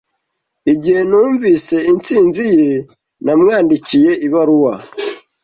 Igihe 0.73 1.01
numvise 1.09 1.75
intsinzi 1.91 2.43
ye, 2.59 2.71
namwandikiye 3.23 4.11
ibaruwa. 4.27 4.73